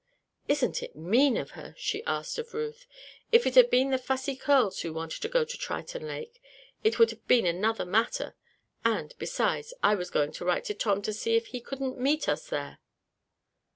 [0.47, 2.87] "Isn't it mean of her?" she asked of Ruth.
[3.31, 6.41] "If it had been the Fussy Curls who wanted to go to Triton Lake,
[6.83, 8.35] it would have been another matter.
[8.83, 12.27] And besides I was going to write to Tom and see if he couldn't meet
[12.27, 12.79] us there."